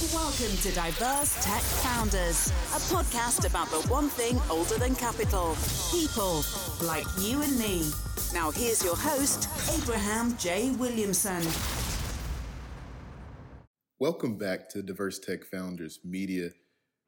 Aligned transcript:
Welcome 0.00 0.56
to 0.58 0.70
Diverse 0.70 1.44
Tech 1.44 1.60
Founders, 1.60 2.50
a 2.72 2.78
podcast 2.94 3.44
about 3.44 3.68
the 3.68 3.80
one 3.88 4.08
thing 4.08 4.40
older 4.48 4.78
than 4.78 4.94
capital 4.94 5.56
people 5.90 6.44
like 6.82 7.04
you 7.18 7.42
and 7.42 7.58
me. 7.58 7.90
Now, 8.32 8.52
here's 8.52 8.84
your 8.84 8.94
host, 8.94 9.48
Abraham 9.76 10.36
J. 10.36 10.70
Williamson. 10.78 11.42
Welcome 13.98 14.38
back 14.38 14.68
to 14.68 14.82
Diverse 14.82 15.18
Tech 15.18 15.42
Founders 15.46 15.98
Media. 16.04 16.50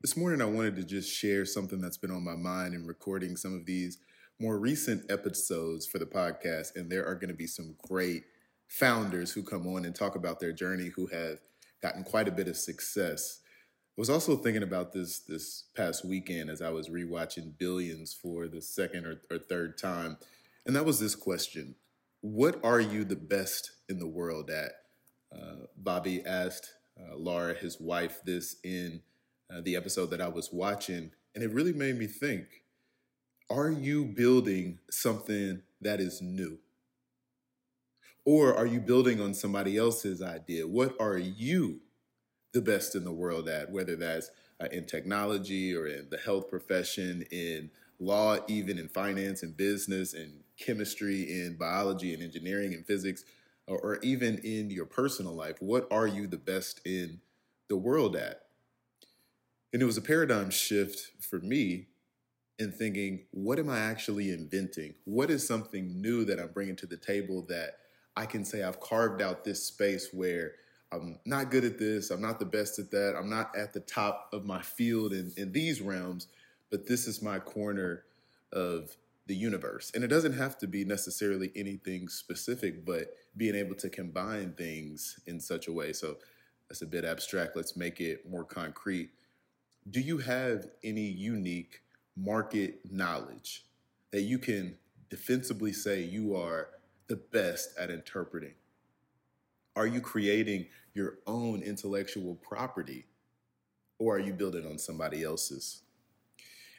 This 0.00 0.16
morning, 0.16 0.40
I 0.40 0.46
wanted 0.46 0.76
to 0.76 0.82
just 0.82 1.14
share 1.14 1.44
something 1.44 1.82
that's 1.82 1.98
been 1.98 2.10
on 2.10 2.24
my 2.24 2.36
mind 2.36 2.72
in 2.72 2.86
recording 2.86 3.36
some 3.36 3.54
of 3.54 3.66
these 3.66 3.98
more 4.40 4.58
recent 4.58 5.10
episodes 5.10 5.86
for 5.86 5.98
the 5.98 6.06
podcast. 6.06 6.68
And 6.74 6.90
there 6.90 7.06
are 7.06 7.16
going 7.16 7.28
to 7.28 7.36
be 7.36 7.48
some 7.48 7.76
great 7.86 8.22
founders 8.66 9.30
who 9.30 9.42
come 9.42 9.66
on 9.66 9.84
and 9.84 9.94
talk 9.94 10.16
about 10.16 10.40
their 10.40 10.52
journey 10.52 10.86
who 10.96 11.06
have 11.08 11.38
gotten 11.82 12.04
quite 12.04 12.28
a 12.28 12.32
bit 12.32 12.48
of 12.48 12.56
success. 12.56 13.40
I 13.96 14.00
was 14.00 14.10
also 14.10 14.36
thinking 14.36 14.62
about 14.62 14.92
this 14.92 15.20
this 15.20 15.64
past 15.76 16.04
weekend 16.04 16.50
as 16.50 16.62
I 16.62 16.70
was 16.70 16.88
rewatching 16.88 17.58
Billions 17.58 18.12
for 18.12 18.46
the 18.46 18.62
second 18.62 19.06
or, 19.06 19.20
or 19.30 19.38
third 19.38 19.76
time, 19.76 20.18
and 20.66 20.76
that 20.76 20.84
was 20.84 21.00
this 21.00 21.14
question: 21.14 21.74
What 22.20 22.64
are 22.64 22.80
you 22.80 23.04
the 23.04 23.16
best 23.16 23.72
in 23.88 23.98
the 23.98 24.06
world 24.06 24.50
at? 24.50 24.72
Uh, 25.34 25.66
Bobby 25.76 26.24
asked 26.24 26.72
uh, 26.98 27.16
Laura, 27.16 27.54
his 27.54 27.80
wife, 27.80 28.20
this 28.24 28.56
in 28.64 29.02
uh, 29.52 29.60
the 29.60 29.76
episode 29.76 30.06
that 30.06 30.20
I 30.20 30.28
was 30.28 30.52
watching, 30.52 31.10
and 31.34 31.42
it 31.42 31.52
really 31.52 31.72
made 31.72 31.98
me 31.98 32.06
think: 32.06 32.46
Are 33.50 33.70
you 33.70 34.04
building 34.04 34.78
something 34.90 35.62
that 35.80 36.00
is 36.00 36.22
new? 36.22 36.58
Or 38.28 38.54
are 38.54 38.66
you 38.66 38.78
building 38.78 39.22
on 39.22 39.32
somebody 39.32 39.78
else's 39.78 40.20
idea? 40.20 40.66
What 40.66 40.94
are 41.00 41.16
you 41.16 41.80
the 42.52 42.60
best 42.60 42.94
in 42.94 43.04
the 43.04 43.10
world 43.10 43.48
at, 43.48 43.70
whether 43.70 43.96
that's 43.96 44.30
uh, 44.60 44.68
in 44.70 44.84
technology 44.84 45.74
or 45.74 45.86
in 45.86 46.10
the 46.10 46.18
health 46.18 46.50
profession, 46.50 47.24
in 47.30 47.70
law, 47.98 48.36
even 48.46 48.76
in 48.76 48.86
finance 48.86 49.42
and 49.42 49.56
business, 49.56 50.12
in 50.12 50.40
chemistry, 50.58 51.22
in 51.22 51.56
biology 51.58 52.12
and 52.12 52.22
engineering 52.22 52.74
and 52.74 52.84
physics, 52.84 53.24
or, 53.66 53.78
or 53.78 53.98
even 54.02 54.36
in 54.44 54.68
your 54.68 54.84
personal 54.84 55.32
life? 55.32 55.56
What 55.60 55.88
are 55.90 56.06
you 56.06 56.26
the 56.26 56.36
best 56.36 56.82
in 56.84 57.22
the 57.70 57.78
world 57.78 58.14
at? 58.14 58.42
And 59.72 59.80
it 59.80 59.86
was 59.86 59.96
a 59.96 60.02
paradigm 60.02 60.50
shift 60.50 61.12
for 61.18 61.38
me 61.38 61.86
in 62.58 62.72
thinking, 62.72 63.24
what 63.30 63.58
am 63.58 63.70
I 63.70 63.78
actually 63.78 64.30
inventing? 64.30 64.96
What 65.06 65.30
is 65.30 65.48
something 65.48 66.02
new 66.02 66.26
that 66.26 66.38
I'm 66.38 66.52
bringing 66.52 66.76
to 66.76 66.86
the 66.86 66.98
table 66.98 67.46
that 67.48 67.78
I 68.18 68.26
can 68.26 68.44
say 68.44 68.64
I've 68.64 68.80
carved 68.80 69.22
out 69.22 69.44
this 69.44 69.64
space 69.64 70.08
where 70.12 70.54
I'm 70.90 71.20
not 71.24 71.52
good 71.52 71.64
at 71.64 71.78
this, 71.78 72.10
I'm 72.10 72.20
not 72.20 72.40
the 72.40 72.46
best 72.46 72.80
at 72.80 72.90
that, 72.90 73.14
I'm 73.16 73.30
not 73.30 73.56
at 73.56 73.72
the 73.72 73.78
top 73.78 74.30
of 74.32 74.44
my 74.44 74.60
field 74.60 75.12
in, 75.12 75.32
in 75.36 75.52
these 75.52 75.80
realms, 75.80 76.26
but 76.68 76.88
this 76.88 77.06
is 77.06 77.22
my 77.22 77.38
corner 77.38 78.02
of 78.52 78.96
the 79.28 79.36
universe. 79.36 79.92
And 79.94 80.02
it 80.02 80.08
doesn't 80.08 80.32
have 80.32 80.58
to 80.58 80.66
be 80.66 80.84
necessarily 80.84 81.52
anything 81.54 82.08
specific, 82.08 82.84
but 82.84 83.14
being 83.36 83.54
able 83.54 83.76
to 83.76 83.88
combine 83.88 84.52
things 84.54 85.20
in 85.28 85.38
such 85.38 85.68
a 85.68 85.72
way. 85.72 85.92
So 85.92 86.16
that's 86.68 86.82
a 86.82 86.86
bit 86.86 87.04
abstract. 87.04 87.54
Let's 87.54 87.76
make 87.76 88.00
it 88.00 88.28
more 88.28 88.44
concrete. 88.44 89.10
Do 89.88 90.00
you 90.00 90.18
have 90.18 90.66
any 90.82 91.06
unique 91.06 91.82
market 92.16 92.80
knowledge 92.90 93.64
that 94.10 94.22
you 94.22 94.40
can 94.40 94.76
defensively 95.08 95.72
say 95.72 96.02
you 96.02 96.34
are 96.34 96.70
the 97.08 97.16
best 97.16 97.70
at 97.78 97.90
interpreting? 97.90 98.54
Are 99.74 99.86
you 99.86 100.00
creating 100.00 100.66
your 100.94 101.18
own 101.26 101.62
intellectual 101.62 102.34
property 102.36 103.06
or 103.98 104.16
are 104.16 104.20
you 104.20 104.32
building 104.32 104.66
on 104.66 104.78
somebody 104.78 105.24
else's? 105.24 105.82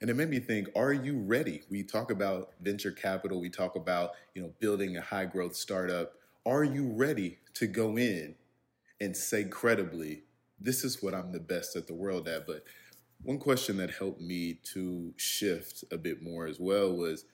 And 0.00 0.10
it 0.10 0.14
made 0.14 0.28
me 0.28 0.40
think, 0.40 0.68
are 0.76 0.92
you 0.92 1.18
ready? 1.18 1.62
We 1.70 1.82
talk 1.82 2.10
about 2.10 2.50
venture 2.60 2.90
capital, 2.90 3.40
we 3.40 3.48
talk 3.48 3.76
about, 3.76 4.12
you 4.34 4.42
know, 4.42 4.52
building 4.60 4.96
a 4.96 5.00
high 5.00 5.24
growth 5.24 5.56
startup. 5.56 6.12
Are 6.44 6.64
you 6.64 6.92
ready 6.92 7.38
to 7.54 7.66
go 7.66 7.96
in 7.96 8.34
and 9.00 9.16
say 9.16 9.44
credibly, 9.44 10.24
this 10.60 10.84
is 10.84 11.02
what 11.02 11.14
I'm 11.14 11.32
the 11.32 11.40
best 11.40 11.76
at 11.76 11.86
the 11.86 11.94
world 11.94 12.28
at? 12.28 12.46
But 12.46 12.64
one 13.22 13.38
question 13.38 13.78
that 13.78 13.90
helped 13.90 14.20
me 14.20 14.58
to 14.74 15.14
shift 15.16 15.84
a 15.90 15.96
bit 15.96 16.22
more 16.22 16.46
as 16.46 16.60
well 16.60 16.92
was 16.92 17.24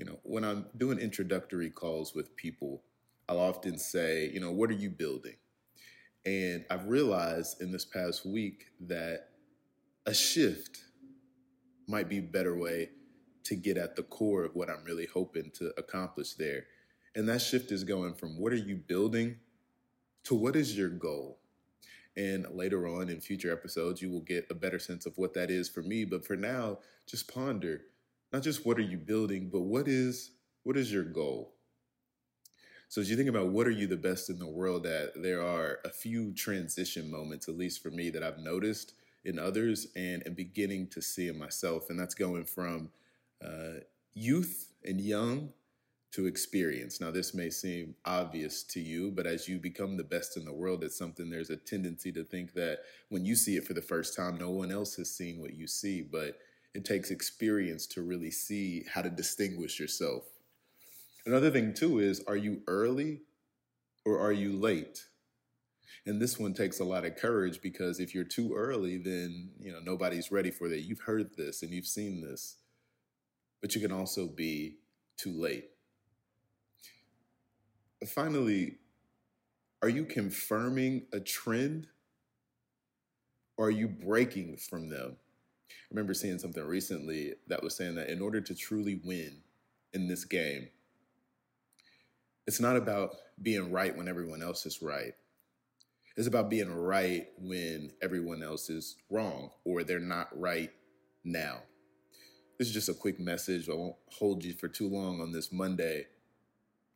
you 0.00 0.06
know, 0.06 0.18
when 0.22 0.44
I'm 0.44 0.64
doing 0.78 0.98
introductory 0.98 1.68
calls 1.68 2.14
with 2.14 2.34
people, 2.34 2.82
I'll 3.28 3.38
often 3.38 3.78
say, 3.78 4.30
you 4.32 4.40
know, 4.40 4.50
what 4.50 4.70
are 4.70 4.74
you 4.74 4.88
building? 4.88 5.36
And 6.24 6.64
I've 6.70 6.88
realized 6.88 7.60
in 7.60 7.70
this 7.70 7.84
past 7.84 8.24
week 8.24 8.68
that 8.80 9.28
a 10.06 10.14
shift 10.14 10.80
might 11.86 12.08
be 12.08 12.16
a 12.16 12.22
better 12.22 12.56
way 12.56 12.88
to 13.44 13.54
get 13.54 13.76
at 13.76 13.94
the 13.94 14.02
core 14.02 14.44
of 14.44 14.56
what 14.56 14.70
I'm 14.70 14.82
really 14.84 15.06
hoping 15.12 15.50
to 15.56 15.70
accomplish 15.76 16.32
there. 16.32 16.64
And 17.14 17.28
that 17.28 17.42
shift 17.42 17.70
is 17.70 17.84
going 17.84 18.14
from 18.14 18.40
what 18.40 18.54
are 18.54 18.56
you 18.56 18.76
building 18.76 19.36
to 20.24 20.34
what 20.34 20.56
is 20.56 20.78
your 20.78 20.88
goal? 20.88 21.40
And 22.16 22.46
later 22.52 22.88
on 22.88 23.10
in 23.10 23.20
future 23.20 23.52
episodes, 23.52 24.00
you 24.00 24.10
will 24.10 24.22
get 24.22 24.46
a 24.48 24.54
better 24.54 24.78
sense 24.78 25.04
of 25.04 25.18
what 25.18 25.34
that 25.34 25.50
is 25.50 25.68
for 25.68 25.82
me. 25.82 26.06
But 26.06 26.24
for 26.24 26.36
now, 26.36 26.78
just 27.06 27.32
ponder 27.32 27.82
not 28.32 28.42
just 28.42 28.64
what 28.64 28.78
are 28.78 28.82
you 28.82 28.98
building, 28.98 29.48
but 29.52 29.60
what 29.60 29.88
is 29.88 30.32
what 30.62 30.76
is 30.76 30.92
your 30.92 31.04
goal? 31.04 31.54
So 32.88 33.00
as 33.00 33.08
you 33.08 33.16
think 33.16 33.28
about 33.28 33.48
what 33.48 33.66
are 33.66 33.72
you 33.72 33.86
the 33.86 33.96
best 33.96 34.30
in 34.30 34.38
the 34.38 34.48
world 34.48 34.84
at, 34.84 35.10
there 35.14 35.40
are 35.40 35.78
a 35.84 35.90
few 35.90 36.34
transition 36.34 37.08
moments, 37.10 37.48
at 37.48 37.56
least 37.56 37.82
for 37.82 37.90
me, 37.90 38.10
that 38.10 38.22
I've 38.22 38.38
noticed 38.38 38.94
in 39.24 39.38
others 39.38 39.86
and 39.94 40.26
am 40.26 40.34
beginning 40.34 40.88
to 40.88 41.00
see 41.00 41.28
in 41.28 41.38
myself. 41.38 41.88
And 41.88 41.98
that's 41.98 42.14
going 42.14 42.46
from 42.46 42.90
uh, 43.44 43.80
youth 44.14 44.72
and 44.84 45.00
young 45.00 45.52
to 46.12 46.26
experience. 46.26 47.00
Now, 47.00 47.12
this 47.12 47.32
may 47.32 47.50
seem 47.50 47.94
obvious 48.04 48.64
to 48.64 48.80
you, 48.80 49.12
but 49.12 49.26
as 49.26 49.48
you 49.48 49.58
become 49.58 49.96
the 49.96 50.02
best 50.02 50.36
in 50.36 50.44
the 50.44 50.52
world 50.52 50.82
at 50.82 50.90
something, 50.90 51.30
there's 51.30 51.50
a 51.50 51.56
tendency 51.56 52.10
to 52.12 52.24
think 52.24 52.54
that 52.54 52.80
when 53.08 53.24
you 53.24 53.36
see 53.36 53.56
it 53.56 53.66
for 53.66 53.74
the 53.74 53.80
first 53.80 54.16
time, 54.16 54.36
no 54.36 54.50
one 54.50 54.72
else 54.72 54.96
has 54.96 55.14
seen 55.14 55.40
what 55.40 55.54
you 55.54 55.68
see. 55.68 56.02
But 56.02 56.38
it 56.74 56.84
takes 56.84 57.10
experience 57.10 57.86
to 57.88 58.02
really 58.02 58.30
see 58.30 58.84
how 58.92 59.02
to 59.02 59.10
distinguish 59.10 59.80
yourself. 59.80 60.24
Another 61.26 61.50
thing, 61.50 61.74
too, 61.74 61.98
is 61.98 62.22
are 62.26 62.36
you 62.36 62.62
early 62.66 63.22
or 64.04 64.20
are 64.20 64.32
you 64.32 64.52
late? 64.52 65.04
And 66.06 66.20
this 66.20 66.38
one 66.38 66.54
takes 66.54 66.80
a 66.80 66.84
lot 66.84 67.04
of 67.04 67.16
courage 67.16 67.60
because 67.60 68.00
if 68.00 68.14
you're 68.14 68.24
too 68.24 68.54
early, 68.54 68.96
then 68.96 69.50
you 69.60 69.70
know 69.70 69.80
nobody's 69.80 70.32
ready 70.32 70.50
for 70.50 70.68
that. 70.68 70.80
You've 70.80 71.00
heard 71.00 71.36
this 71.36 71.62
and 71.62 71.72
you've 71.72 71.86
seen 71.86 72.22
this, 72.22 72.56
but 73.60 73.74
you 73.74 73.80
can 73.80 73.92
also 73.92 74.26
be 74.26 74.78
too 75.18 75.32
late. 75.32 75.66
Finally, 78.06 78.78
are 79.82 79.90
you 79.90 80.04
confirming 80.04 81.02
a 81.12 81.20
trend 81.20 81.86
or 83.58 83.66
are 83.66 83.70
you 83.70 83.88
breaking 83.88 84.56
from 84.56 84.88
them? 84.88 85.16
I 85.70 85.88
remember 85.90 86.14
seeing 86.14 86.38
something 86.38 86.64
recently 86.64 87.34
that 87.48 87.62
was 87.62 87.76
saying 87.76 87.96
that 87.96 88.10
in 88.10 88.20
order 88.20 88.40
to 88.40 88.54
truly 88.54 89.00
win 89.04 89.42
in 89.92 90.08
this 90.08 90.24
game, 90.24 90.68
it's 92.46 92.60
not 92.60 92.76
about 92.76 93.16
being 93.40 93.70
right 93.70 93.96
when 93.96 94.08
everyone 94.08 94.42
else 94.42 94.66
is 94.66 94.82
right. 94.82 95.14
It's 96.16 96.26
about 96.26 96.50
being 96.50 96.70
right 96.70 97.28
when 97.38 97.92
everyone 98.02 98.42
else 98.42 98.68
is 98.68 98.96
wrong 99.10 99.50
or 99.64 99.84
they're 99.84 100.00
not 100.00 100.28
right 100.38 100.70
now. 101.24 101.58
This 102.58 102.68
is 102.68 102.74
just 102.74 102.88
a 102.88 102.94
quick 102.94 103.18
message. 103.18 103.68
I 103.68 103.74
won't 103.74 103.96
hold 104.18 104.44
you 104.44 104.52
for 104.52 104.68
too 104.68 104.88
long 104.88 105.20
on 105.20 105.32
this 105.32 105.52
Monday. 105.52 106.06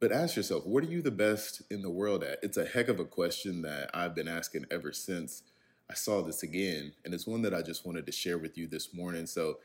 But 0.00 0.12
ask 0.12 0.36
yourself, 0.36 0.66
what 0.66 0.82
are 0.82 0.90
you 0.90 1.02
the 1.02 1.10
best 1.10 1.62
in 1.70 1.82
the 1.82 1.90
world 1.90 2.24
at? 2.24 2.38
It's 2.42 2.56
a 2.56 2.64
heck 2.64 2.88
of 2.88 2.98
a 2.98 3.04
question 3.04 3.60
that 3.62 3.90
I've 3.92 4.14
been 4.14 4.28
asking 4.28 4.64
ever 4.70 4.92
since 4.92 5.42
I 5.90 5.94
saw 5.94 6.22
this 6.22 6.44
again, 6.44 6.92
and 7.04 7.12
it's 7.12 7.26
one 7.26 7.42
that 7.42 7.52
I 7.52 7.62
just 7.62 7.84
wanted 7.84 8.06
to 8.06 8.12
share 8.12 8.38
with 8.38 8.56
you 8.56 8.68
this 8.68 8.94
morning. 8.94 9.26
So, 9.26 9.58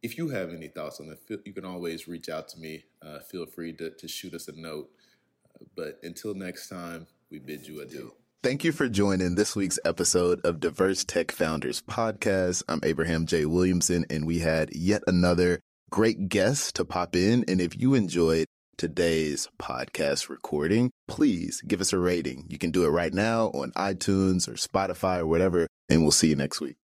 if 0.00 0.16
you 0.16 0.28
have 0.28 0.50
any 0.50 0.68
thoughts 0.68 1.00
on 1.00 1.08
it, 1.10 1.40
you 1.44 1.52
can 1.52 1.64
always 1.64 2.06
reach 2.06 2.28
out 2.28 2.48
to 2.48 2.58
me. 2.58 2.84
Uh, 3.04 3.18
feel 3.18 3.46
free 3.46 3.72
to, 3.74 3.90
to, 3.90 4.08
shoot 4.08 4.34
us 4.34 4.48
a 4.48 4.52
note. 4.52 4.90
But 5.76 5.98
until 6.02 6.34
next 6.34 6.68
time, 6.68 7.06
we 7.30 7.38
bid 7.38 7.66
you 7.66 7.80
adieu. 7.80 8.12
Thank 8.42 8.64
you 8.64 8.72
for 8.72 8.88
joining 8.88 9.36
this 9.36 9.54
week's 9.54 9.78
episode 9.84 10.40
of 10.44 10.60
Diverse 10.60 11.04
Tech 11.04 11.30
Founders 11.32 11.82
Podcast. 11.82 12.64
I'm 12.68 12.80
Abraham 12.82 13.26
J. 13.26 13.46
Williamson, 13.46 14.04
and 14.10 14.26
we 14.26 14.40
had 14.40 14.74
yet 14.74 15.02
another 15.06 15.60
great 15.90 16.28
guest 16.28 16.76
to 16.76 16.84
pop 16.84 17.14
in. 17.14 17.44
And 17.46 17.60
if 17.60 17.80
you 17.80 17.94
enjoyed 17.94 18.46
today's 18.82 19.48
podcast 19.60 20.28
recording, 20.28 20.90
please 21.06 21.60
give 21.60 21.80
us 21.80 21.92
a 21.92 21.98
rating. 21.98 22.44
You 22.48 22.58
can 22.58 22.72
do 22.72 22.84
it 22.84 22.88
right 22.88 23.14
now 23.14 23.46
on 23.50 23.70
iTunes 23.76 24.48
or 24.48 24.54
Spotify 24.54 25.20
or 25.20 25.26
whatever, 25.26 25.68
and 25.88 26.02
we'll 26.02 26.10
see 26.10 26.30
you 26.30 26.34
next 26.34 26.60
week. 26.60 26.74